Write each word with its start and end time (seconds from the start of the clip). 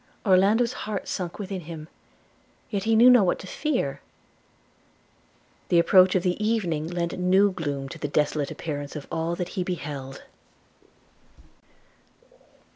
Orlando's 0.25 0.73
heart 0.73 1.07
sunk 1.07 1.37
within 1.37 1.61
him; 1.61 1.87
yet 2.71 2.85
he 2.85 2.95
knew 2.95 3.07
not 3.11 3.27
what 3.27 3.37
to 3.37 3.45
fear! 3.45 4.01
the 5.69 5.77
approach 5.77 6.15
of 6.15 6.23
the 6.23 6.43
evening 6.43 6.87
lent 6.87 7.19
new 7.19 7.51
gloom 7.51 7.87
to 7.89 7.99
the 7.99 8.07
desolate 8.07 8.49
appearance 8.49 8.95
of 8.95 9.05
all 9.11 9.35
that 9.35 9.49
he 9.49 9.63
beheld. 9.63 10.23